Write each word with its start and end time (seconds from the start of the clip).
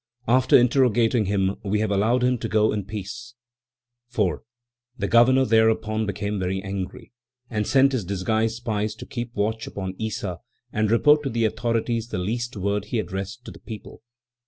After 0.27 0.57
interrogating 0.57 1.25
him, 1.25 1.57
we 1.63 1.79
have 1.81 1.91
allowed 1.91 2.23
him 2.23 2.39
to 2.39 2.49
go 2.49 2.71
in 2.71 2.85
peace." 2.85 3.35
4. 4.07 4.41
The 4.97 5.07
governor 5.07 5.45
thereupon 5.45 6.07
became 6.07 6.39
very 6.39 6.59
angry, 6.59 7.11
and 7.51 7.67
sent 7.67 7.91
his 7.91 8.03
disguised 8.03 8.55
spies 8.55 8.95
to 8.95 9.05
keep 9.05 9.31
watch 9.35 9.67
upon 9.67 9.93
Issa 9.99 10.39
and 10.73 10.89
report 10.89 11.21
to 11.21 11.29
the 11.29 11.45
authorities 11.45 12.07
the 12.07 12.17
least 12.17 12.57
word 12.57 12.85
he 12.85 12.97
addressed 12.97 13.45
to 13.45 13.51
the 13.51 13.59
people. 13.59 14.01